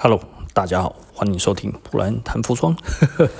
[0.00, 0.20] Hello，
[0.52, 2.72] 大家好，欢迎收听普兰谈服装。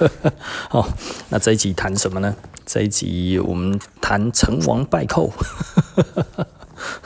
[0.69, 0.89] 好，
[1.29, 2.35] 那这一集谈什么呢？
[2.67, 5.31] 这一集我们谈成王败寇。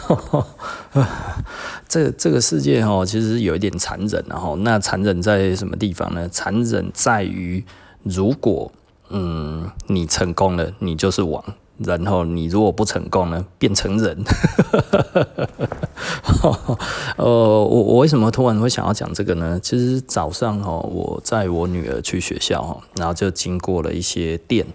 [1.86, 6.26] 这这个世界哈，其实有一点残忍，然后那残忍在什么地方呢？
[6.30, 7.62] 残忍在于，
[8.04, 8.72] 如果
[9.10, 11.44] 嗯你成功了，你就是王。
[11.84, 14.24] 然后你如果不成功呢，变成人。
[17.16, 19.58] 呃， 我我为什么突然会想要讲这个呢？
[19.62, 24.66] 其实早上哦，我载我女儿去学校哈，然后就经过了一些店。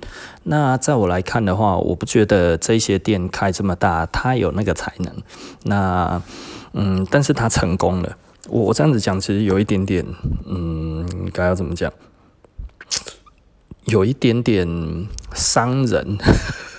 [0.43, 5.13] 那在我来看的话，我不觉得这些店开这么大，他有那个才能。
[5.63, 6.21] 那
[6.73, 8.17] 嗯，但是他成功了。
[8.49, 10.05] 我我这样子讲，其实有一点点，
[10.45, 11.91] 嗯，该要怎么讲？
[13.85, 14.67] 有一点点
[15.33, 16.17] 伤人。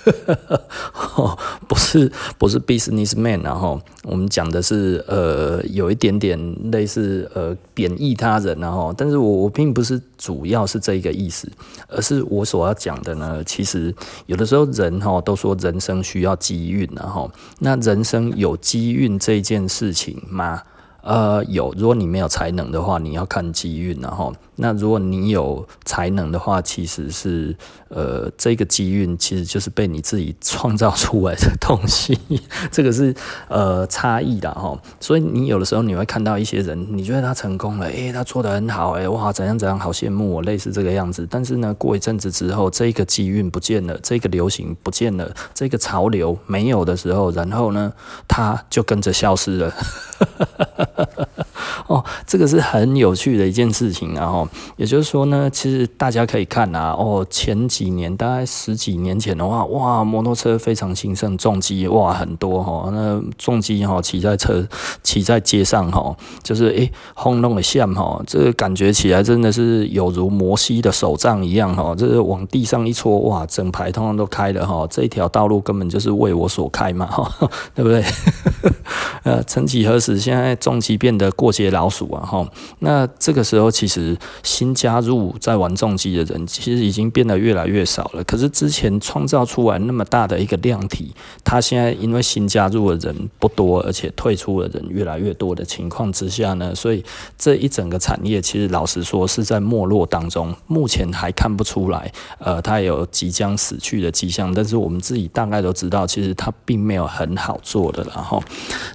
[1.67, 6.37] 不是不是 businessman，然后我们讲的是呃有一点点
[6.71, 11.49] 类似呃贬义他人，然后但是我我并不是主要是这个意思，
[11.87, 13.93] 而是我所要讲的呢，其实
[14.25, 17.29] 有的时候人哈都说人生需要机运，然后
[17.59, 20.61] 那人生有机运这件事情吗？
[21.01, 24.33] 呃，有，如果你没有才能的话，你要看机运，然后。
[24.61, 27.55] 那如果你有才能的话，其实是
[27.87, 32.19] 呃，这个机运其实就是被你自己创造出来的东西，
[32.69, 33.15] 这个是
[33.47, 34.77] 呃差异的哈。
[34.99, 41.25] 所以你有的时候你会看到一些人，你觉得他成功了，诶、他做得很好，诶，哇，怎样怎样，好羡慕我，类似这个样子。
[41.29, 47.93] 但是呢，过一阵子之后，这个机运不见了，这个流行不见了，这个潮流没有的时候，然后呢，
[48.27, 49.73] 他就跟着消失了。
[51.89, 64.67] 哦，这个是很有趣的一件事情，然后也就是说呢，其实大家可以看啊，哦，前几年大概十几年前的话，哇，摩托车非常兴盛，重机哇很多哈，那重机哈骑在车
[65.01, 78.05] 骑在街上哈，就是诶轰隆的响哈，这个感觉起来真的是有如摩西的手杖一样哈，这个往地上一戳，哇，整排通通都开了哈，这一条道路根本就是为我所开嘛哈， 对不对？
[79.23, 82.19] 呃，曾几何时，现在重机变得过街了老鼠啊！
[82.25, 82.45] 哈，
[82.79, 88.23] 那这个时候其实新加入在玩重机的人，其实已经变得越来越少了。
[88.25, 97.01] 可是之前创造出来那么大的一个量体，它现在因为新加入的人不多，而且退出的人越来越多的情况之下呢，所以
[97.37, 100.53] 这一整个产业其实老实说是在没落当中。
[100.67, 104.53] 目前还看不出来，呃，它有即将死去的迹象。
[104.53, 108.03] 但是我们自己大概都知道，其实它并没有很好做的。
[108.13, 108.43] 然后，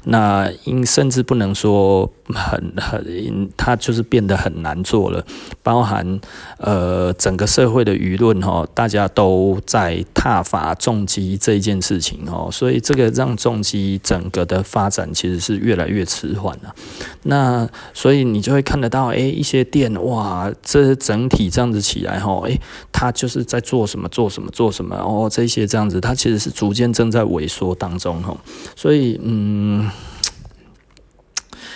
[0.04, 2.10] 那因甚至不能说。
[2.34, 5.24] 很很，它就是变得很难做了，
[5.62, 6.20] 包含
[6.58, 16.74] 呃整个社会的舆论哈，大家都在踏伐重击这一件事情哦，所以这个让重击整个的发展其实是越来越迟缓了。
[17.22, 22.58] 那所以你就会看得到，哎，一些店哇，这整体这样子起来哈，哎，
[22.92, 28.36] 它就是在做什么做什么做什么哦，这些这样子，它其实是逐渐正在萎缩当中哈，
[28.76, 29.90] 所以嗯。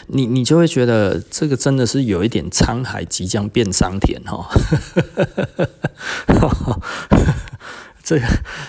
[0.09, 4.49] 你你就会觉得这个真的是有一点沧海即将变桑田哈，
[8.03, 8.27] 这个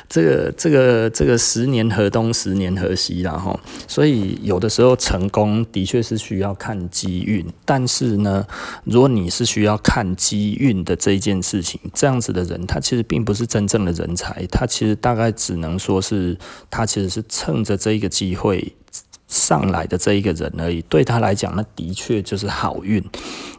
[0.10, 3.58] 这个这个这个十年河东十年河西然后，
[3.88, 8.46] 所以有的时候成功的确是需要看机运，但是呢，
[8.84, 16.38] 如果你是需要看机运的这一件事情，这样子的人他其实并不是真正的人才，他其实大概只能说是
[16.70, 18.76] 他其实是趁着这一个机会。
[19.30, 23.02] 上来的这一个人而已，对他来讲，那的确就是好运。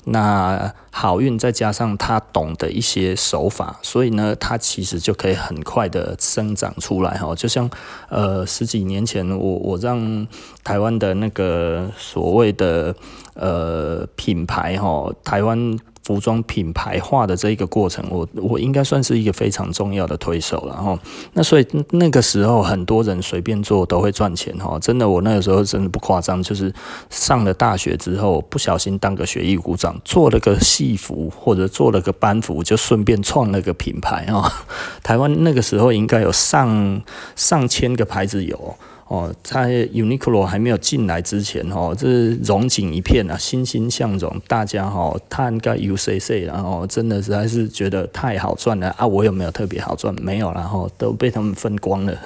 [0.05, 7.35] 那好运再加上他懂得一些手法，所以呢，他其实就可以很快的生长出来哈。
[7.35, 7.71] 就像
[8.09, 10.27] 呃十几年前我，我我让
[10.65, 12.95] 台湾的那个所谓的
[13.35, 15.79] 呃品牌哈，台湾。
[16.11, 20.99] 服装品牌化的这一个过程，我我应该算是一个非常重要的推手了哈。
[21.35, 26.75] 那所以那个时候很多人随便做都会赚钱哈，真的，我那个时候真的不夸张，就是
[27.11, 34.53] 上了大学之后不小心当个学艺股长，做了个戏服或者做了个班服，就顺便创了个品牌啊。
[35.05, 37.01] 台湾那个时候应该有上
[37.37, 38.75] 上千个牌子有。
[39.11, 49.05] 哦，在 Uniqlo 还没有进来之前，哦，这是荣景一片啊，欣欣向荣，大家哈，他应该 UCC，然后真的实在是觉得太好赚了啊！
[49.05, 50.15] 我有没有特别好赚？
[50.23, 52.17] 没有，然后都被他们分光了。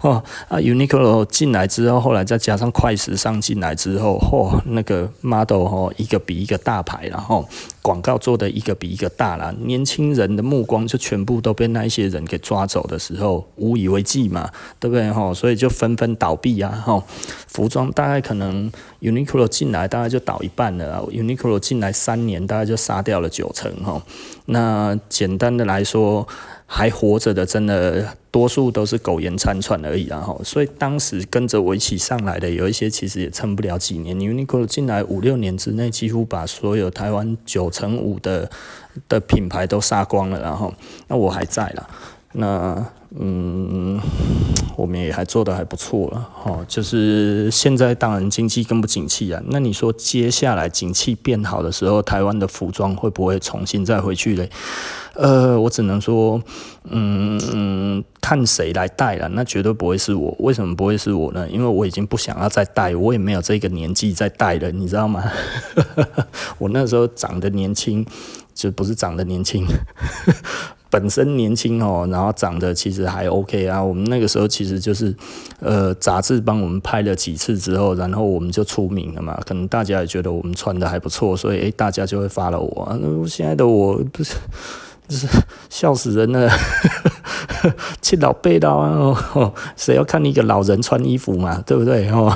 [0.00, 7.46] 哦啊，Uniqlo 进来之后，后来再加上快时尚进来之后，嚯、那个 model 哦，一个比一个大牌，然后
[7.82, 15.10] 广告做的一个比一个大了，年轻人的目光就全部都被那一些人给抓走的时候，无以为继嘛，对不对？
[15.10, 17.02] 哈，所以就纷纷倒闭啊，哈，
[17.48, 24.02] 服装大概可能 Uniqlo 进来大概就倒一半了，Uniqlo 进来三年大概就杀掉了九成哈。
[24.46, 26.26] 那简单的来说，
[26.66, 30.40] 还活着的真的多数都是苟延残喘而已然后。
[30.42, 38.50] 所以当时跟着我一起上来的有一些其实也撑不了几年，Uniqlo 进来五六年之内几乎把所有台湾九成五的
[39.08, 40.72] 的品牌都杀光了，然后
[41.08, 41.88] 那我还在啦。
[42.32, 42.84] 那
[43.18, 44.00] 嗯，
[44.76, 49.40] 我们也还做得还不错了，哈，就是现在当然经济更不景气啊。
[49.48, 54.50] 那你说接下来景气变好的时候，台湾的服装会不会重新再回去嘞？
[55.14, 56.42] 呃，我只能说，
[56.90, 60.34] 嗯嗯，看谁来带了，那绝对不会是我。
[60.40, 61.48] 为什么不会是我呢？
[61.48, 65.22] 因为我已经不想要再带，我也没有这个年纪再带了，你知道吗？
[66.58, 68.04] 我那时候长得年轻，
[68.52, 69.64] 就不是长得年轻。
[70.94, 73.82] 本身年轻哦，然后长得其实还 OK 啊。
[73.82, 75.12] 我们那个时候其实就是，
[75.58, 79.36] 呃，杂志帮我们拍了几次之后，然后我们就出名了嘛。
[79.44, 82.96] 可能大家也觉得我们穿的还不错，所以诶，大家就会 follow 我。
[83.00, 84.36] 那现在的我不是，
[85.08, 85.26] 就是
[85.68, 86.48] 笑死人了，
[88.00, 92.32] 七老八老啊，谁要看一个老人穿衣服嘛，对不对 哦？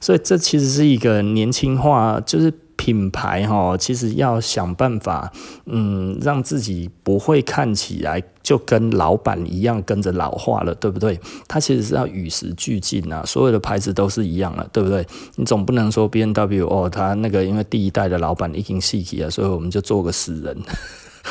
[0.00, 2.54] 所以这其实是一个年轻化，就是。
[2.80, 5.30] 品牌哈，其实要想办法，
[5.66, 11.20] 嗯，让自己不会看起来就跟老板一样跟着老化了，对不对？
[11.46, 15.06] 它其实是要与时俱进啊，所有的牌子都是一样了，对不对？
[15.36, 20.56] 你总不能说 B N W 哦，它那个因为第一代的老板已经死去了，所以我们就做个死人。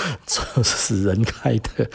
[0.25, 1.90] 做死人开的，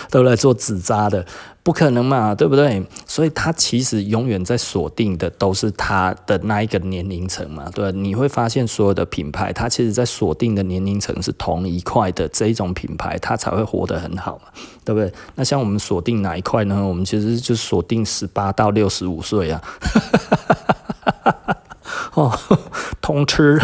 [0.10, 1.24] 都来做纸扎的，
[1.62, 2.84] 不可能嘛，对不对？
[3.06, 7.90] 所以他其实永远在锁定的都是他的那一个年龄层嘛，对。
[7.92, 14.48] 你会发现所有的品牌，它其实在锁定的年龄层是同一块的这一种品牌，它才会活得很好嘛，
[14.84, 15.12] 对不对？
[15.34, 16.86] 那像我们锁定哪一块呢？
[16.86, 19.62] 我们其实就锁定十八到六十五岁啊。
[22.16, 22.32] 哦，
[23.00, 23.58] 通吃，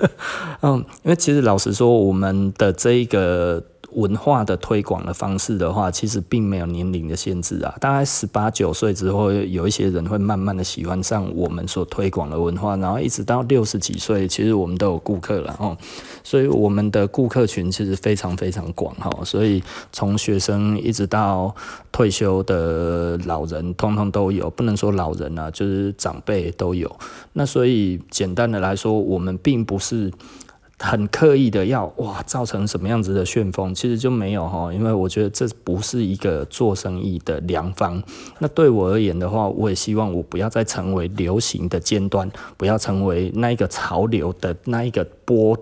[0.62, 3.62] 嗯，因为其实老实说，我们的这一个。
[3.96, 7.74] 文化的推广的方式的话，其实并没有年龄的限制啊。
[7.80, 15.74] 大概十八九岁之后，有一些人会慢慢的喜欢上我们所推广的文化，然后一直到六十几岁，其实我们都有顾客了哦。
[16.22, 19.10] 所以我们的顾客群其实非常非常广哈。
[19.24, 19.62] 所以
[19.92, 21.54] 从学生一直到
[21.90, 24.50] 退休的老人，通通都有。
[24.50, 26.94] 不能说老人啊，就是长辈都有。
[27.32, 30.12] 那所以简单的来说，我们并不是。
[30.78, 38.02] 很刻意的要哇，造成什么样子的旋风，其实就没有哈，因为我觉得这不是一个做生意的良方。
[38.40, 45.58] 那对我而言的话，我也希望我不要再成为流行的尖端，不要成为那一个潮流的那一个波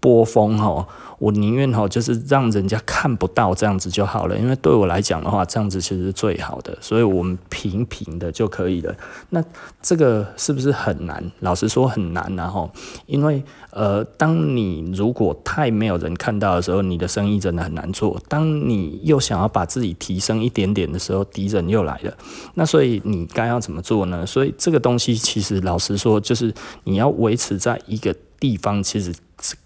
[0.00, 0.86] 波峰哈。
[1.18, 8.94] 我宁愿哈，就是让人家看不到这样子就好了，因为对我来讲的话，这样子其实是最好的，所以我们平平的就可以了。
[9.30, 9.42] 那
[9.80, 11.32] 这个是不是很难？
[11.40, 12.70] 老实说很难然后，
[13.06, 18.20] 因为呃，当你如果太没有人看到的时候，你的生意真的很难做。
[18.28, 22.14] 当你又想要把自己提升一点点的时候，敌人又来了。
[22.54, 24.26] 那所以你该要怎么做呢？
[24.26, 26.52] 所以这个东西其实老实说，就是
[26.84, 29.14] 你要维持在一个地方，其实。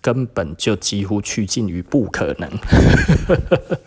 [0.01, 2.51] 根本就几乎趋近于不可能，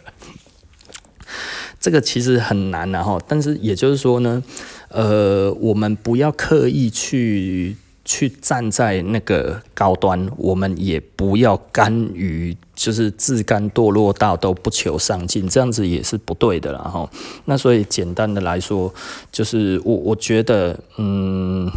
[1.80, 4.42] 这个其实很难然后，但是也就是说呢，
[4.90, 7.76] 呃，我们不要刻意去
[8.06, 17.10] 去站在那个高端，我们也不要甘于就是自甘堕落到都不求上进，这样子也是不对的啦哈。
[17.46, 18.94] 那所以简单的来说，
[19.32, 21.70] 就是我我觉得，嗯，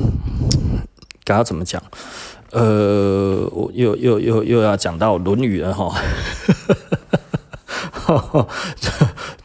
[1.25, 1.83] 该要怎么讲？
[2.57, 5.95] 呃，我又又又又要讲到《论语》了哈，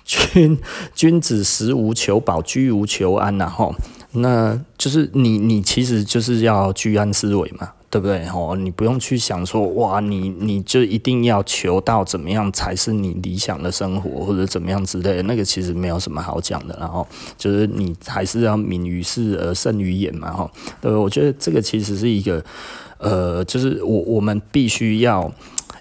[0.05, 0.57] 君
[0.95, 3.69] 君子食无求饱，居无求安呐哈，
[4.13, 8.25] 那就是你你其实就是要居安思危嘛，对不对？
[8.29, 17.05] 哦，你不用去想说哇，你你就一定要求到怎么样才是你理想的生活或者怎么样之类的，那个其实没有什么好讲的，然后
[17.37, 20.49] 就是你还是要敏于事而慎于言嘛哈，
[20.79, 22.41] 对，我觉得这个其实是一个。
[23.01, 25.31] 呃，就是我我们必须要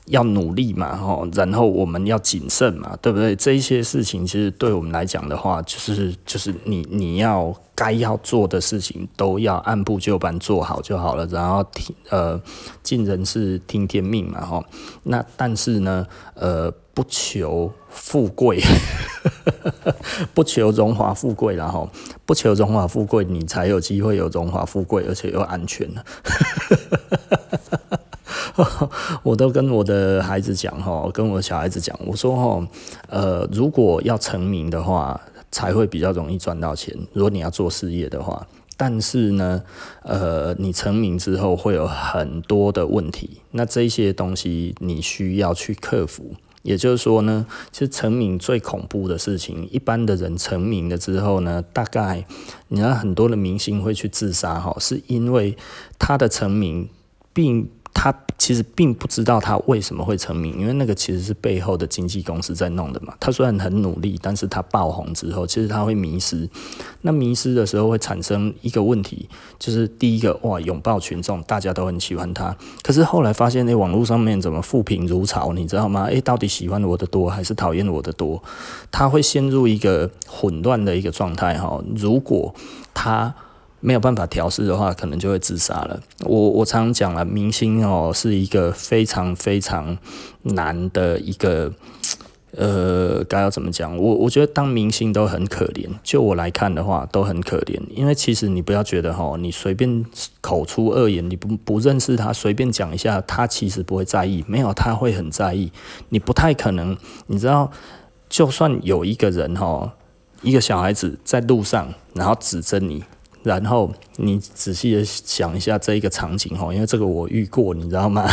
[0.07, 3.37] 要努力嘛，吼，然后我们要谨慎嘛，对不对？
[3.37, 12.41] 这一些事情其实对我们来讲的话，就是就是你你要该要做的事情都要按部就班做好就好了，然后听呃
[12.83, 14.65] 尽人事听天命嘛，吼。
[15.05, 18.61] 那但是呢，呃，不求富贵，
[20.35, 21.89] 不求荣华富贵，然后
[22.27, 25.89] 不求荣华富贵，你才有机会有荣华富贵，而且又安全。
[29.23, 32.69] 我都跟我的孩子讲哈，跟我小孩子讲，我说哈，
[33.09, 35.19] 呃，如果要成名的话，
[35.51, 36.95] 才会比较容易赚到钱。
[37.15, 39.63] 如果你要做事业的话，但是呢，
[40.03, 46.35] 呃，你成名之后会有很多的问题，那这些东西你需要去克服。
[46.63, 52.27] 也就是说呢，其实成名最恐怖的事情，一般的人成名了之后呢，大概
[52.69, 55.57] 你看很多的明星会去自杀哈，是因为
[55.99, 56.89] 他的成名
[57.33, 57.69] 并。
[58.03, 63.13] 他其实并不知道他为什么会成名，因为那个其实是背后的经纪公司在弄的嘛。
[63.21, 66.49] 他虽然很努力，但是他爆红之后，其实他会迷失。
[67.03, 69.29] 那迷失的时候会产生一个问题，
[69.59, 72.57] 就是第一个哇，拥抱群众，大家都很喜欢他。
[72.83, 76.05] 可是后来发现，那网络上面怎么负评如潮，你知道吗？
[76.05, 78.43] 诶，到底喜欢我的多还是讨厌我的多？
[78.91, 81.79] 他会陷入一个混乱的一个状态哈。
[81.95, 82.55] 如果
[82.95, 83.35] 他
[83.81, 86.01] 没有办法调试的话，可能就会自杀了。
[86.21, 89.97] 我我常常讲了，明星哦是一个非常非常
[90.43, 91.73] 难的一个，
[92.57, 93.97] 呃，该要怎么讲？
[93.97, 95.89] 我我觉得当明星都很可怜。
[96.03, 97.81] 就我来看的话，都很可怜。
[97.95, 100.05] 因为其实你不要觉得哈，你随便
[100.41, 104.45] 口出恶言，你不不认识他，随便讲一下，他其实不会在意。
[104.47, 105.73] 没有，他会很在意。
[106.11, 106.97] 你不太可能，
[107.29, 107.71] 你知道，
[108.29, 109.95] 就算有一个人哈，
[110.43, 113.05] 一个小孩子在路上，然后指着你。
[113.43, 118.29] 然后你仔细的想一下这一个场景哈，因为这个我遇过，你知道吗？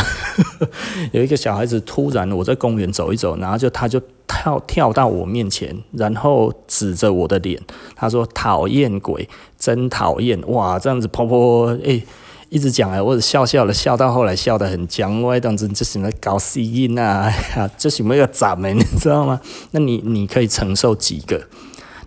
[1.12, 7.58] 有一个小孩子突然我在公园走一走，然后就他就跳跳到我面前，然后指着我的脸，
[7.96, 9.26] 他说讨厌鬼，
[9.58, 10.78] 真讨厌哇！
[10.78, 12.02] 这样子婆婆诶，
[12.50, 17.32] 一直讲哎，我笑笑的笑到后来笑得很僵，我当时这什么搞死音啊，
[17.78, 19.40] 这是没有咱们，你知道吗？
[19.70, 21.40] 那你你可以承受几个？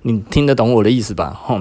[0.03, 1.35] 你听得懂我的意思吧？
[1.43, 1.59] 吼。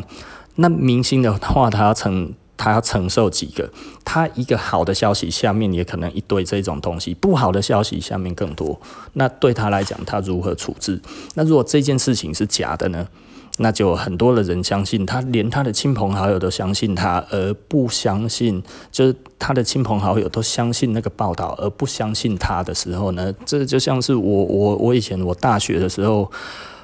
[0.60, 3.70] 那明星的话，他要承他要承受几个？
[4.04, 8.78] 他一个好的消息下面也可能一堆这种东西，不好的消息下面更多。
[9.14, 11.00] 那对他来讲，他如何处置？
[11.34, 13.08] 那如果这件事情是假的呢？
[13.56, 18.62] 那就很多的人相信他，连他的亲朋好友都相信他，而不相信，
[18.92, 23.32] 就是他的亲朋好友都相信那个报道，而不相信他的时候呢？
[23.46, 26.30] 这就像是我我我以前我大学的时候。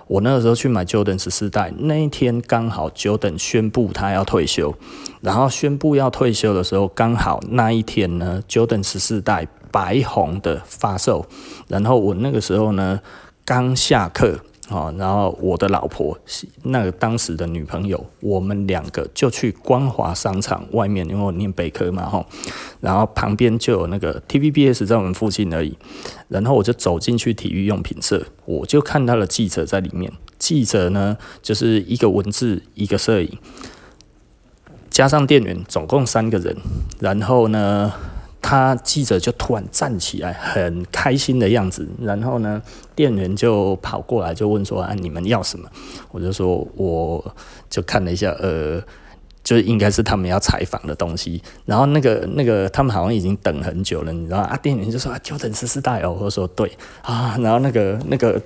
[0.07, 4.75] 我那个时候去买 Jordan 十四代，那一天刚好 Jordan 宣布他要退休，
[5.21, 11.27] 然后宣布要退休的时候，刚好那一天呢，Jordan 十四代白红的发售，
[11.69, 13.01] 然后我那个时候呢
[13.45, 14.39] 刚下课。
[14.69, 22.27] 哦，然后我的老婆是，那个当时的女朋友，我们两个就去光华商场外面，因为我念北科嘛，吼，
[22.81, 25.79] 然后旁边就有那个 TVBS 在我们附近而已，
[26.27, 33.39] 然后我就走进去体育用品社，我就看到了记者在里面，记者呢就是一个文字，一个摄影，
[34.91, 36.57] 加上店员，总共三个人，
[36.99, 37.93] 然后呢。
[38.49, 41.85] 他记者就突然站起来，很开心的样子。
[42.01, 42.63] 然后呢，
[42.95, 45.69] 店员就跑过来就问说：“啊，你们要什么？”
[46.13, 47.35] 我就说：“我
[47.69, 48.81] 就看了一下，呃，
[49.43, 54.57] 就应该是他们要采访的东西。”然后那个那个他们好像已经等很久了，你知道啊？
[54.63, 56.71] 店员就说：“啊，就等十四代哦。”我说：“对
[57.03, 58.41] 啊。”然后那个那个。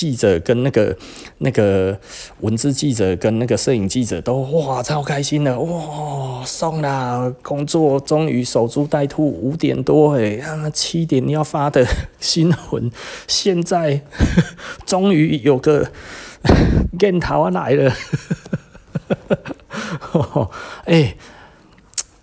[0.00, 0.96] 记者跟那个
[1.38, 1.94] 那个
[2.40, 11.86] 文字记者跟那个摄影记者都哇超开心的哇送啦，工作终于守株待兔，五点多诶，啊七点要发的
[12.18, 12.90] 新闻，
[13.28, 14.00] 现在
[14.86, 15.90] 终于有个
[16.98, 17.92] 镜头来了，
[20.86, 21.14] 哎，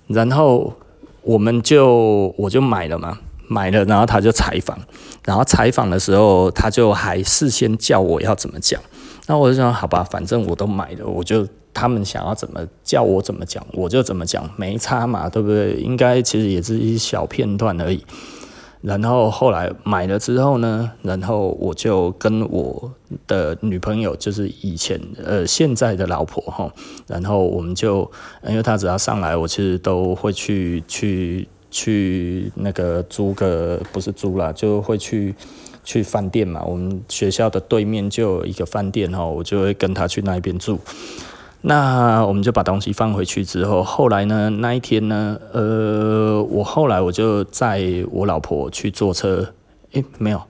[0.08, 0.74] 然后
[1.22, 3.20] 我们就我就买了嘛。
[3.48, 4.78] 买了，然后他就采访，
[5.26, 8.82] 然后采访的时候，他就还事先叫我要怎么讲，
[9.28, 15.74] 那我就想好吧，反正我都买了，我就他们想要怎么叫我怎么讲，我就怎么讲，没差嘛，对不对？
[15.76, 18.04] 应该其实也是一小片段而已。
[18.82, 22.92] 然后后来买了之后呢，然后我就跟我
[23.26, 26.72] 的女朋友，就是以前呃现在的老婆哈，
[27.08, 28.10] 然后我们就
[28.48, 31.48] 因为他只要上来，我其实都会去去。
[31.78, 35.36] 去那个租个不是租啦，就会去
[35.84, 36.64] 去饭店嘛。
[36.66, 40.80] 我们学校的对面就有一个饭店哈，我就会跟他去那边住。
[41.62, 47.80] 那我们就把东西放回去之后，后来呢，那一天呢，呃，我后来我就载
[48.12, 49.54] 我老婆去坐车。
[49.92, 50.42] 诶，没有，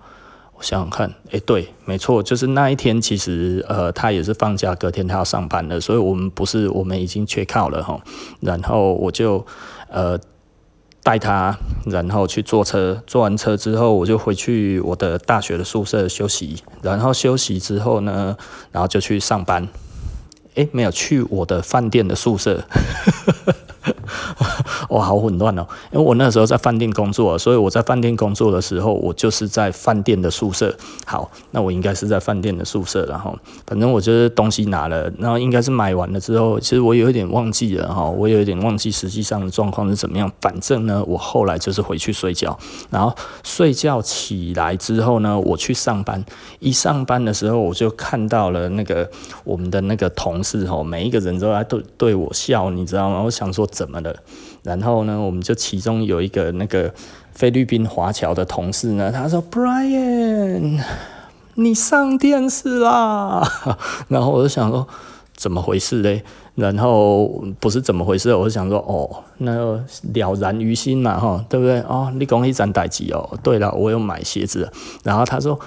[0.56, 8.00] 我想想看，诶，对，没错，就是那一天，其实呃，他也是放假，隔天他要上班的，所以我们不是，我们已经缺考了哈。
[8.40, 9.46] 然后我就
[9.90, 10.18] 呃。
[11.08, 16.62] 带他，然后去坐车，坐完车之后，我就回去我的大学的宿舍休息。
[16.82, 18.36] 然后休息之后呢，
[18.74, 19.66] 然后就去上班。
[20.56, 22.62] 诶，没有去我的饭店的宿舍。
[24.90, 25.66] 哦，好混乱哦！
[25.92, 30.76] 因为我那时候在饭店工作，所以我在饭店工作的时候，我就是在饭店的宿舍。
[31.06, 40.32] 好，那我应该是在饭店的宿舍，然后反正我就是东西拿了，然后应该是买完了之后，其实我有一点忘记了哈，我有一点忘记实际上的状况是怎么样。
[40.42, 42.58] 反正呢，我后来就是回去睡觉，
[42.90, 46.24] 然后睡觉起来之后呢，我去上班。
[46.60, 49.10] 一上班的时候，我就看到了那个
[49.44, 53.22] 我们的那个同事哈，每一个人都在对对我笑，你知道吗？
[53.24, 54.16] 我想说怎么了？
[54.68, 56.94] 然后呢，我们就其中有一个那个
[57.32, 60.82] 菲律宾华侨的同事呢，他说：“Brian，
[61.56, 63.42] 你上电视啦！”
[64.10, 64.86] 然后我就想说，
[65.34, 66.22] 怎么回事嘞？
[66.56, 67.28] 然后
[67.60, 71.80] 不是怎么回事，我就想说，哦，那了然于心嘛，哈，对不对？
[71.82, 73.40] 哦，你讲一盏代志哦。
[73.42, 74.70] 对了，我有买鞋子。
[75.04, 75.58] 然后他说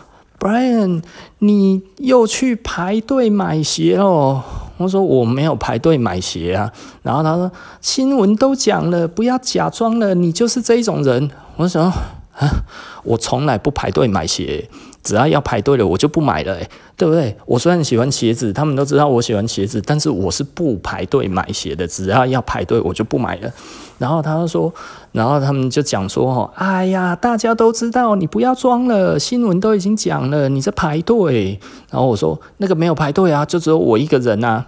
[0.40, 1.02] ：“Brian，
[1.38, 4.42] 你又去排队买鞋哦。”
[4.78, 11.30] 我说我没有排队买鞋啊，然后他说新闻都讲了，不要假装了，你就是这种人。
[11.56, 12.64] 我说啊，
[13.04, 14.70] 我从来不排队买鞋，
[15.02, 16.57] 只要要排队了，我就不买了，
[16.97, 17.37] 对不对？
[17.47, 23.50] 我虽然喜欢鞋子，他们都知道我喜欢鞋子，但是我是不排队买鞋的，只要要排队，我就不买了。
[23.99, 24.73] 然后他就说，
[25.12, 31.59] 然后他们就讲说，哎呀，大家都知道，你不要装了，新闻都已经讲了，你在排队。
[31.90, 34.64] 然后我说，那个没有排队啊，就只有我一个人啊，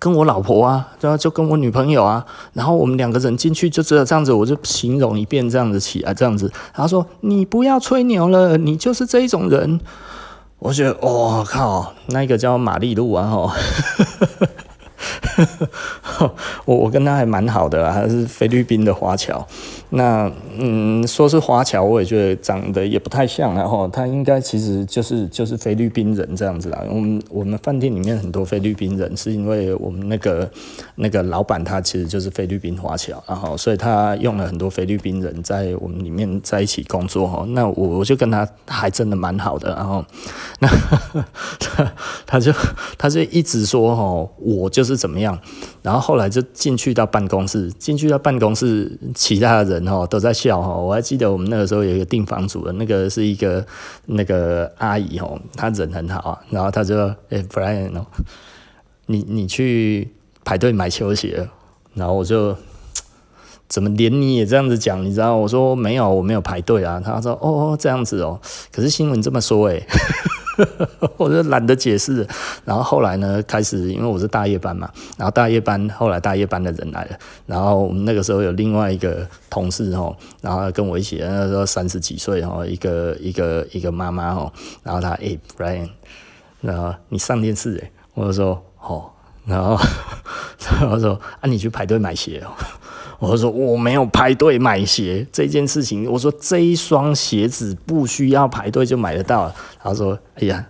[0.00, 6.50] 跟我老婆啊，然后就跟我女朋友啊，然后我们两个人进去就只有这样子，我就形容一遍这样子起来，这样子。
[6.72, 9.78] 他说，你不要吹牛了，你就是这一种人。
[10.58, 13.54] 我觉得，我、哦、靠，那个叫玛丽露啊，哈。
[16.64, 19.46] 我我跟他还蛮好的，他是菲律宾的华侨。
[19.92, 23.54] 那嗯，说是华侨，我也觉得长得也不太像。
[23.54, 26.84] 然后他应该其实就是就是菲律宾人这样子啦。
[26.88, 30.48] 我们我们饭店里面很多菲律宾人，是因为我们那个
[30.94, 37.44] 那个老板他其实就是菲律宾华侨，然后所以他用了很多菲律宾人在我们里面在一起工作哈。
[37.48, 39.74] 那我我就跟他还真的蛮好的。
[39.74, 40.04] 然后
[40.60, 40.68] 那
[41.58, 41.92] 他
[42.26, 42.52] 他就
[42.96, 45.38] 他就一直说哈，我就是是怎么样。
[45.82, 50.84] 然后后来就进去到办公室，进去到办公室，其他人哦都在笑哦。
[50.84, 53.64] 我还记得我们那个时候有一个订房组的，那个是一个
[54.06, 56.38] 那个阿姨哦，她人很好啊。
[56.50, 58.04] 然后她就说：“哎，Brian 哦，
[59.06, 60.10] 你你去
[60.44, 61.48] 排队买球鞋。”
[61.94, 62.56] 然后我就
[63.68, 65.04] 怎么连你也这样子讲？
[65.04, 65.36] 你知道？
[65.36, 67.00] 我说没有，我没有排队啊。
[67.04, 68.40] 他说：“哦，这样子哦。”
[68.72, 69.80] 可是新闻这么说哎。
[71.16, 72.26] 我就懒得解释，
[72.64, 85.88] 然后后来呢，开始因为我是大夜班嘛，然后大夜班后来大夜班的人来了，然后我们那个时候有另外一个同事哦，然后跟我一起，那时候三十几岁哦，一个一个一个妈妈哦，然后他哎，Brian，
[86.60, 89.10] 然后你上电视哎，我就说哦，
[89.44, 89.78] 然后
[90.80, 92.50] 然后说啊，你去排队买鞋哦。
[93.20, 99.52] 我说我没有排队买鞋这件事情，我说这一双鞋子不需要排队就买得到。
[99.78, 100.66] 他说：“哎呀，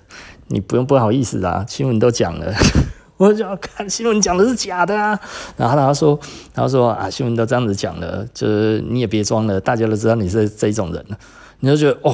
[0.49, 2.53] 你不用不好意思啦，新闻都讲了。
[3.17, 5.17] ”我就要看新闻讲的是假的啊。
[5.57, 6.19] 然后他说
[6.53, 11.17] ：“他说啊，新闻都这样子讲了，就是你也别装了，大家都知道你是这种人了。”
[11.63, 12.13] 你就觉得哦，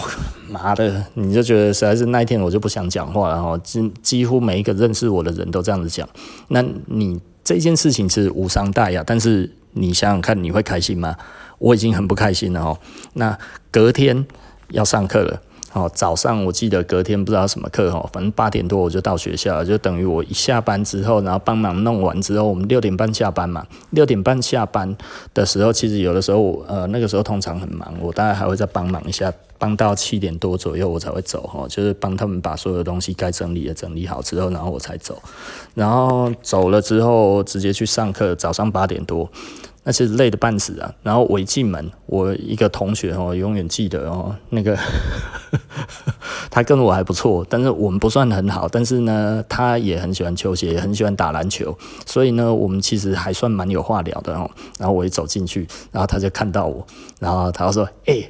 [0.51, 3.57] 妈的，你就觉得实在是那一天我就不想讲话了哈。
[3.59, 6.07] 几几乎每一个认识我的人都这样子讲。
[6.49, 9.51] 那你这件事情是无伤大雅，但是。
[9.77, 11.15] 你想想看，你会开心吗？
[11.59, 12.79] 我已经很不开心了哦。
[13.15, 13.39] 那
[13.71, 14.27] 隔天
[14.71, 15.41] 要上课了，
[15.73, 23.67] 哦，早上我记得隔天不知道什么课哦，反正八点多我就到学校了，就等于我一下班之后，然后帮忙弄完之后，我们六点半下班嘛。
[23.91, 24.97] 六点半下班
[25.33, 35.23] 的时候，其实有的时候我，呃，那个时候通常很忙，我大概还会再帮忙一下，帮到七点多左右我才会走哈，就是帮他们把所有东西该整理的整理好之后，然后我才走。
[35.75, 39.31] 然后走了之后，直接去上课，早上八点多。
[39.89, 40.93] 那其实累得半死啊！
[41.01, 44.77] 然后我一进门，我一个同学哦，永远记得哦，那个
[46.51, 54.51] 他跟我还不错，但是我们不算很好，但是呢，他也很喜欢球鞋，也很喜欢打篮球，所以呢，我们其实还算蛮有话聊的哦。
[54.77, 56.85] 然后我一走进去，然后他就看到我，
[57.21, 58.29] 然后他说：“哎、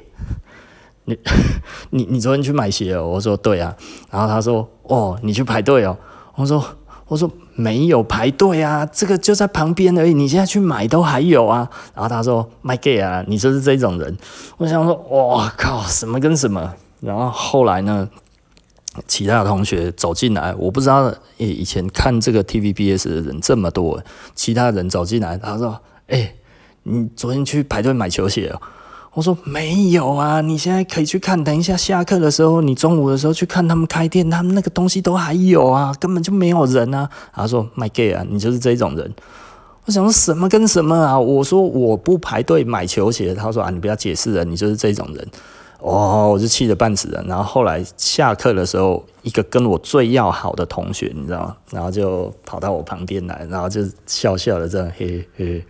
[1.05, 1.17] 你
[1.89, 3.75] 你你昨天去买鞋哦？”我说：“对啊。”
[4.11, 5.97] 然后他说：“哦，你去排队哦？”
[6.37, 6.63] 我说。
[7.09, 11.67] 我说没有排队啊，这个就在旁边而已，你现在去买都还有啊。
[11.95, 14.15] 然后他说卖 gay 啊，你就是这种人。
[14.57, 16.75] 我想说，哇靠，什么跟什么？
[17.01, 18.07] 然后后来呢，
[19.07, 24.01] 其他同学走进来，我不知道，以前看这个 TVBS 的人这么多，
[24.35, 26.35] 其他人走进来，他说，哎、
[26.83, 28.61] 你昨天去排队买球鞋哦。
[29.17, 31.43] 我说没有啊，你现在可以去看。
[31.43, 37.09] 等一下下课的时候，你中午的时候去看他们开店，他们那个东西都还有啊，根本就没有人啊。
[37.33, 39.11] 他说 My gay 啊，你就是这种人。
[39.85, 41.19] 我想说什么跟什么啊？
[41.19, 45.27] 我说我不排队买球鞋，他说啊，你不要解释了，你就是这种人。
[45.79, 47.23] 哦，我就气得半死了。
[47.27, 51.57] 然后后来下课的时候，一个跟我最要好的同学，你知道吗？
[51.71, 55.63] 然后就跑到我旁边来，然后就笑笑的这样嘿嘿，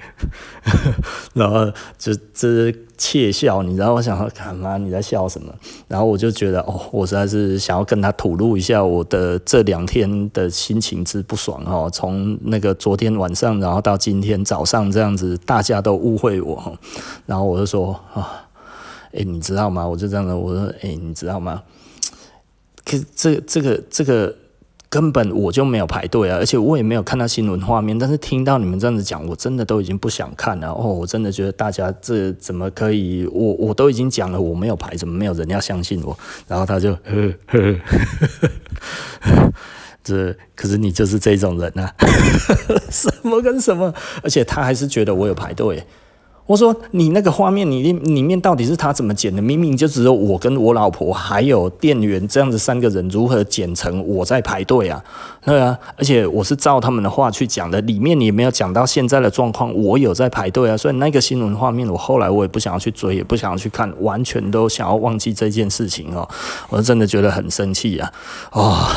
[1.34, 3.94] 然后就这窃笑，你知道？
[3.94, 5.54] 我想说，干嘛你在笑什么？
[5.88, 11.90] 然后我就觉得，哦，我实在是想要跟他吐露一下我的这两天的心情之不爽哦。
[11.92, 16.78] 从那个昨天晚上，然后到今天早上这样子，大家都误会我，
[17.26, 18.44] 然后我就说啊。
[19.18, 19.88] 哎、你知道吗？
[19.88, 21.64] 我就这样子，我说，哎、你知道吗？
[22.86, 24.34] 可是这、这个、这个
[24.90, 27.98] 根本我就没有排队啊，而且我也没有看到新闻画面。
[27.98, 30.72] 但是听到你们这样子讲，我真的都已经不想看了。
[30.72, 33.28] 哦，我真的觉得大家这怎么可以？
[33.34, 36.18] 我我都已经讲了，我没有排，怎么没有人要相信我？
[36.48, 37.76] 然后他就呵呵
[39.22, 39.52] 呵，
[40.04, 41.92] 这可是你就是这种人啊，
[42.92, 43.92] 什么跟什么？
[44.22, 45.84] 而且他还是觉得我有排队。
[46.48, 49.42] 我说你那个画面，你里面到底是他怎么剪的？
[49.42, 55.04] 明明就只有我跟我老婆还有店员这样子三个人，如何剪成我在排队啊？
[55.46, 60.78] 对啊，而且我是照他们的话去讲的，里面也没有讲到现在的状况，我有在排队啊。
[60.78, 66.28] 所以那个新闻画面，我后来我也不想要去追，也不想要去看，完全都想要忘记这件事情哦。
[66.70, 68.12] 我真的觉得很生气啊！
[68.54, 68.88] 哦，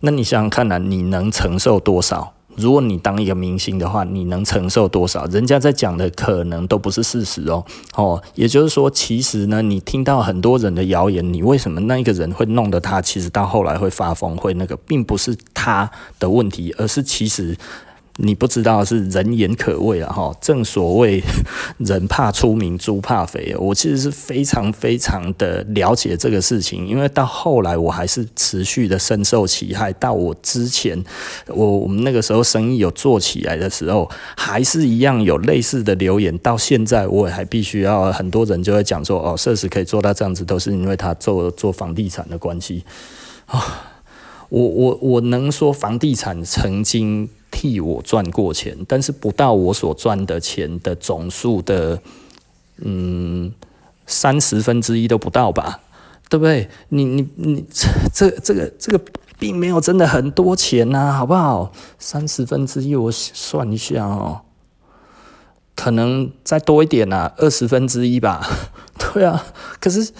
[0.00, 2.34] 那你想想看啊，你能承受多少？
[2.56, 5.24] 如果你当一个明星的话，你能承受多少？
[5.26, 7.64] 人家在讲的可能都不是事实哦。
[7.94, 17.56] 哦，也就是说，其实呢，你听到很多人的谣言，你为什么那一个人会弄得他，其实到后来会发疯，会那个，并不是他的问题，而是其实。
[18.18, 20.12] 你不知道是人言可畏啊！
[20.12, 21.22] 哈，正所谓
[21.78, 23.56] 人怕出名，猪怕肥。
[23.58, 29.90] 我其实是非常非常的了解这个事情，因为到后来我还是持续的深受其害。
[29.94, 31.02] 到我之前，
[31.46, 36.36] 我我们那个时候生意有做起来的时候，还是一样有类似的留言。
[36.38, 42.84] 到现在，我也还必须要很多人就会讲说：“哦，设施可以做到这样子，都是因为他做做房地产的关系。”
[43.46, 43.90] 啊，
[44.50, 47.30] 我我我能说房地产曾经。
[47.52, 52.00] 替我赚过钱，但是不到我所赚的钱的总数的，
[52.78, 53.52] 嗯，
[54.06, 55.78] 三十分之一都不到吧，
[56.28, 56.68] 对不对？
[56.88, 57.64] 你你你，
[58.12, 59.00] 这这个这个
[59.38, 61.70] 并没有真的很多钱呐，好不好？
[61.98, 64.40] 三十分之一，我算一下哦，
[65.76, 68.44] 可能再多一点呐，二十分之一吧。
[68.98, 69.44] 对啊，
[69.78, 70.10] 可是。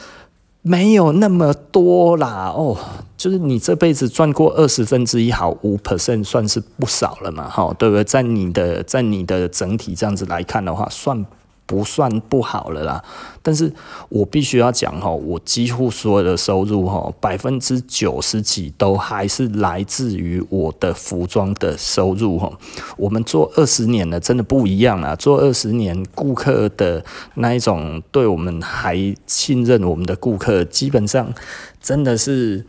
[0.63, 2.79] 没有那么多啦，哦，
[3.17, 8.05] 就是你这辈子赚过二十分之一，好，五 percent 算是不少了嘛，哈，对不对？
[8.05, 11.25] 在你的在你的整体这样子来看的话，算。
[11.65, 13.03] 不算不好了啦，
[13.41, 13.73] 但是
[14.09, 22.53] 我必须要讲哈，我几乎所有的收入哈，百分之九十几都还是来自于我的服装的收入哈。
[22.99, 25.17] 我们做二十年了，真的不一样啊！
[25.17, 27.03] 做二十年，顾客的
[27.37, 28.97] 那一种对我们还
[29.27, 31.33] 信任我们的顾客，基本上
[31.81, 32.67] 真的是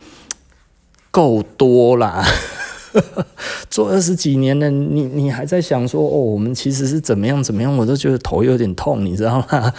[1.10, 2.24] 够多啦。
[3.68, 9.74] 做二十几年了，你你还在想说哦，我们其实是怎么样怎么样，我都觉得头有点痛，你知道吗？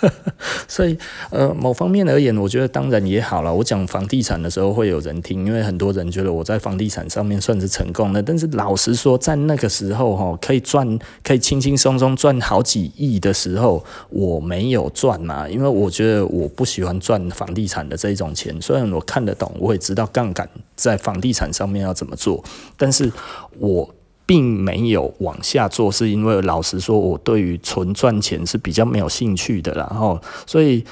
[0.68, 0.96] 所以
[1.30, 3.52] 呃，某方面而言，我觉得当然也好了。
[3.52, 8.22] 我讲房地产的时候会有人听，因为很多人觉得我在房地产上面算是成功的。
[8.22, 18.54] 但是老实说，在那个时候哈，可以赚，可以轻轻松松赚好几亿的时候，我没有赚嘛，因为我觉得我不喜欢赚房地产的这一种钱。
[18.60, 22.42] 虽然我看得懂，我也知道杠杆在房地产上面要怎么做。
[22.76, 23.12] 但是
[23.58, 23.94] 我
[24.26, 29.72] 并没有往下做，是因为老实说，我对于纯赚钱是比较没有兴趣的。
[29.74, 30.84] 然后，所以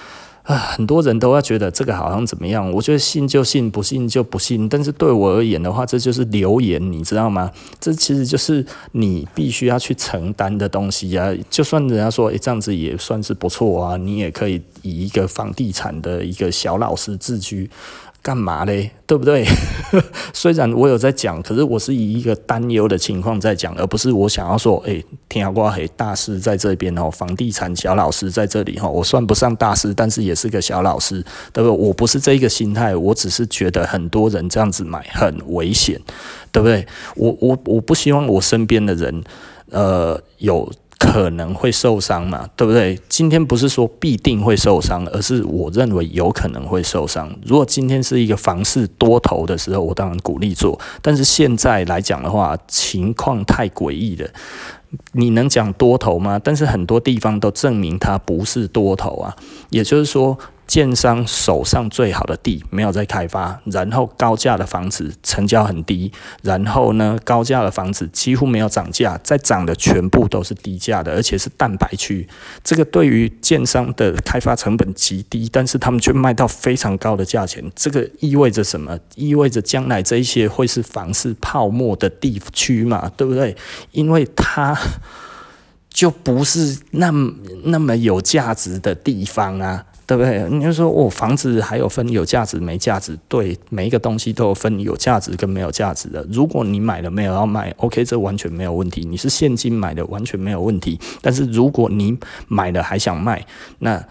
[0.42, 2.68] 啊，很多人都要觉得这个好像怎么样？
[2.72, 4.68] 我觉得信就信，不信就不信。
[4.68, 7.50] 但是对我而言的话，这就是留言，你知道吗？
[7.78, 11.32] 这其实就是你必须要去承担的东西啊。
[11.48, 17.70] 就算人家说，诶，这样子也算是不错啊，你也可以以一个房地产的一个小老师自居。
[18.20, 18.90] 干嘛嘞？
[19.06, 19.46] 对不对？
[20.34, 31.70] 虽然我有在讲，可是我是以一个担忧的情况在讲，而不是我想要说，哎、欸，天瓜黑大师在这边哦，房地产小老师在这里哈，我算不上大师，但是也是个小老师，对不对？
[31.70, 35.98] 我不是这一个心态，我只是觉得很多人这样子买很危险，
[36.52, 36.86] 对不对？
[37.16, 39.24] 我我我不希望我身边的人，
[39.70, 40.70] 呃，有。
[40.98, 43.00] 可能会受伤嘛，对不对？
[43.08, 47.32] 今天不是说必定会受伤，而是我认为有可能会受伤。
[47.46, 50.78] 如果今天是一个房市多头的时候，我当然鼓励做。
[51.00, 54.28] 但是现在来讲的话，情况太诡异了。
[55.12, 56.40] 你能讲多头吗？
[56.42, 59.36] 但是很多地方都证明它不是多头啊。
[59.70, 60.36] 也就是说，
[60.68, 72.28] 建商手上最好的地没有在开发，然后高价的房子成交很低，然后呢，高价的房子几乎没有涨价，在涨的全部都是低价的，而且是蛋白区。
[72.62, 77.64] 这个对于建商的开发成本极低，但是他们却卖到非常高的价钱。
[77.74, 78.98] 这个意味着什么？
[79.14, 83.56] 意味着将来这一些会是房市泡沫的地区嘛，对不对？
[83.92, 84.78] 因为它。
[85.90, 87.32] 就不是那么
[87.64, 90.48] 那么有价值的地方啊，对不对？
[90.48, 96.26] 你就说哦，房子还有分有价值没价值，对，每一个东西都有分有价值跟没有价值的。
[96.32, 99.04] 如果你买了没有要卖，OK，这完全没有问题。
[99.04, 100.98] 你是现金买的，完全没有问题。
[101.20, 102.18] 但是如果你
[102.48, 103.44] 买了还想卖，
[103.80, 104.02] 那。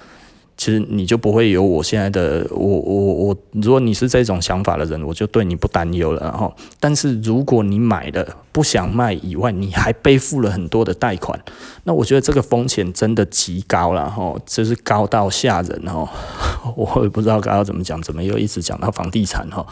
[0.57, 6.51] 其实你就不会有我现在的我我我，如果你是这种想法的人，我就对你不担忧了哈。
[6.79, 11.39] 但是如果你买了不想卖以外，你还背负了很多的贷款，
[11.83, 16.09] 那我觉得这个风险真的极高了哈，就是高到吓人哈。
[16.75, 19.63] 我也不知道该要怎么讲，怎么又一直讲到房地产哈。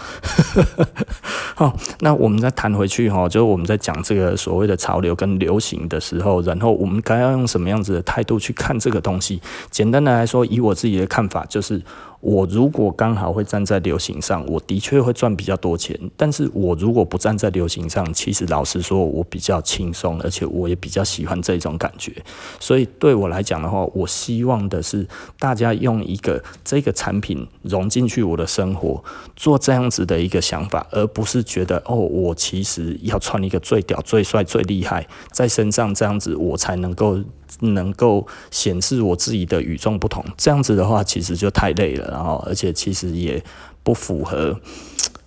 [1.55, 9.41] 好，那我们再谈回去哈，就是我们在讲这个所谓的潮流跟流行的时候，然后我们该要用什么样子的态度去看这个东西？
[9.71, 10.74] 简单的来说，以我。
[10.75, 11.81] 自己的看法就是。
[12.21, 15.95] 我如果刚好会站在流行上，我的确会赚比较多钱。
[16.17, 22.11] 但是我如果不站在流行上，其实老实说，我比较轻松，而且我也比较喜欢这种感觉。
[22.59, 25.07] 所以对我来讲的话，我希望的是
[25.37, 29.03] 大家用一个这个产品融进去我的生活，
[29.35, 37.19] 做这样子的一个想法，而不是觉得哦，我其实要穿一个最屌、最帅、最厉害在身上，这样子我才能够
[37.59, 40.23] 能够显示我自己的与众不同。
[40.37, 42.09] 这样子的话，其实就太累了。
[42.11, 43.43] 然后，而且其实也
[43.83, 44.59] 不符合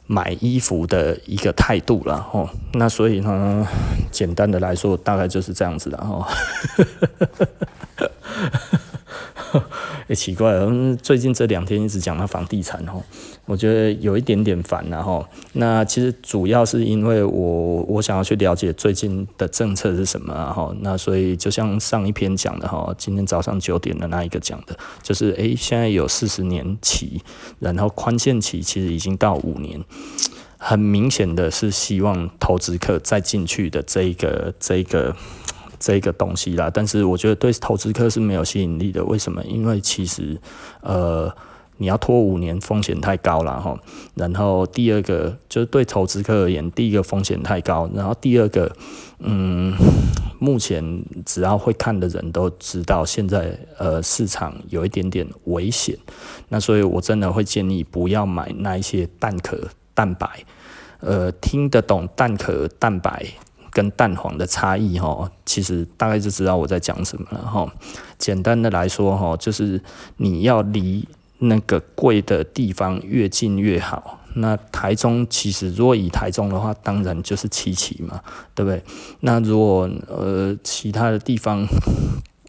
[0.06, 2.20] 买衣服的一个态度了。
[2.22, 3.66] 吼，那所以呢，
[4.10, 5.98] 简单的来说，大概就是这样子的。
[5.98, 6.26] 吼。
[10.08, 13.02] 也、奇怪了，最近这两天一直讲到房地产哦，
[13.44, 15.28] 我觉得有一点点烦了哈。
[15.52, 20.74] 那其实主要是因为我我想要去了解最近的政策是什么哈。
[20.80, 27.20] 那所以就像上一篇讲的哈，今天早上九点的那一个讲的，就是诶、现在有四十年期，
[27.58, 29.84] 然后宽限期其实已经到五年，
[30.56, 35.14] 很明显的是希望投资客再进去的这一个这一个。
[35.78, 39.04] 这个东西啦，但是我觉得对投资客是没有吸引力的。
[39.04, 39.42] 为什么？
[39.44, 40.38] 因为其实，
[40.80, 41.32] 呃，
[41.76, 43.78] 你要拖五年，风险太高了哈。
[44.14, 47.88] 然后第二个就是对投资客而言，第一个风险太高。
[47.94, 48.70] 然后第二个，
[49.20, 49.72] 嗯，
[50.38, 55.96] 目前只要会看的人都知道，现在呃市场有一点点危险。
[56.48, 60.44] 那所以我真的会建议不要买那一些蛋壳蛋白，
[61.00, 63.24] 呃，听得懂蛋壳蛋白。
[63.78, 67.72] 跟蛋黄的差异哈，其实大概就知道我在讲什么了哈。
[68.18, 69.80] 简单的来说哈，就是
[70.16, 71.06] 你要离
[71.38, 74.18] 那个贵的地方越近越好。
[74.34, 78.20] 那台中其实如果以台中的话，当然就是七期嘛，
[78.52, 78.82] 对不对？
[79.20, 81.64] 那如果呃其他的地方，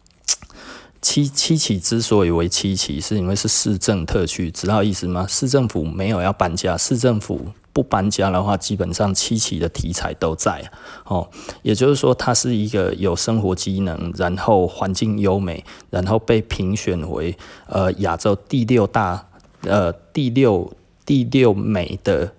[0.99, 5.27] 七七期之所以为七期，是因为是市政特区，知道意思吗？
[5.29, 7.53] 市政府没有要搬家，市政府。
[7.79, 10.69] 不搬家的话，基本上七期的题材都在
[11.05, 11.29] 哦。
[11.61, 17.37] 也就是说，它是一个有生活机能，然后环境优美，然后被评选为
[17.67, 19.29] 呃亚洲第六大
[19.61, 20.73] 呃第六
[21.05, 22.33] 第六美的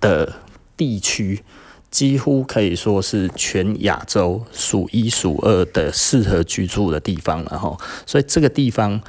[0.00, 0.32] 的
[0.76, 1.44] 地区，
[1.88, 7.76] 几乎可以说是全亚洲数一数二的适合居住的地方了哈。
[8.04, 9.00] 所以这个地方。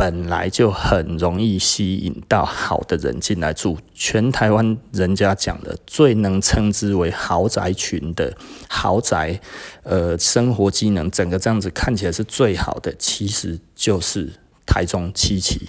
[0.00, 8.34] 本来就很容易吸引到好的人进来住，全台湾人家讲的最能称之为豪宅群的
[8.66, 9.38] 豪宅，
[9.82, 14.32] 呃，生活机能整个这样子看起来是最好的，其实就是
[14.64, 15.68] 台中七期，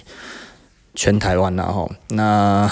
[0.94, 2.66] 全台湾然后那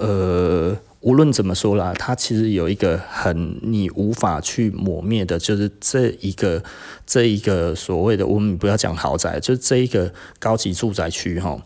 [0.00, 0.76] 呃。
[1.00, 6.62] 无论怎么说啦，它其实有一个很你无法去抹灭的，就是这一个
[7.06, 11.56] 这一个所谓的我们不要讲豪宅，就是这一个高级住宅区哈，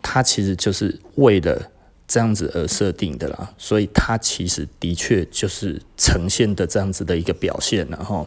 [0.00, 1.60] 它其实就是为了
[2.08, 8.26] 这样子而设定的啦，所以它其实的确就是呈现的这样子的一个表现，然后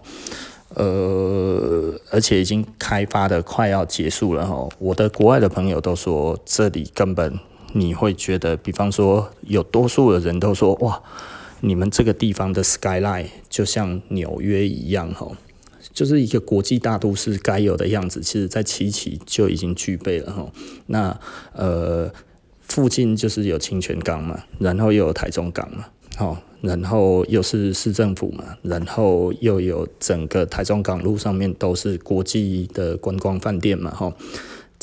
[0.75, 7.39] 呃，而且已经开发的快要结束了哈，我的国外的朋友都说这里根本。
[7.77, 11.03] 你会觉得，比方说，有多数的人都说，哇，
[11.59, 15.29] 你们这个地方的 skyline 就像纽约一样，哈，
[15.93, 18.21] 就是一个国际大都市该有的样子。
[18.21, 20.49] 其实，在七期就已经具备了，哈。
[20.85, 21.19] 那
[21.51, 22.09] 呃，
[22.61, 25.85] 附近就是有清泉岗嘛，然后又有台中港嘛，
[26.15, 34.13] 好，然后又是市政府嘛，然后又有整个台中港路上面都是国际的观光饭店嘛，哈。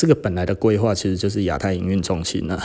[0.03, 2.61] 这个本来的规划其实就是亚太营运中心了。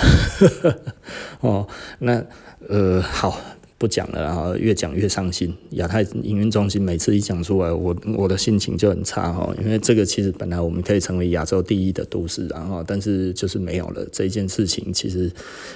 [1.42, 1.68] 哦，
[2.00, 2.24] 那
[2.68, 3.40] 呃好。
[3.78, 5.54] 不讲了，然后越讲越伤心。
[5.72, 15.32] 亚太营运中心每次一讲出来，我我的心情就很差哈，因为这个其实本来我们可以成为亚洲第一的都市，然后但是就是没有了这件事情，其实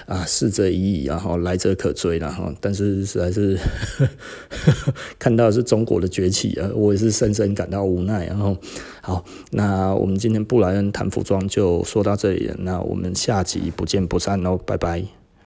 [0.08, 3.58] 啊，逝者已矣，然后来者可追，然后但是实在是
[5.20, 8.26] 看到是中国的崛起啊，我也是深深感到无奈。
[8.26, 8.58] 然后
[9.02, 15.21] 好，那我们今天布莱恩谈服装就说到这里了，那我们下集不见不散喽，拜拜。